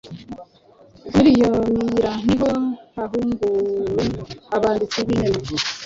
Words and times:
Muri 1.13 1.29
iyo 1.35 1.49
miyira 1.73 2.11
ni 2.25 2.35
ho 2.41 2.49
hahuguwe 2.95 4.05
abanditsi 4.55 4.99
b'imena 5.07 5.39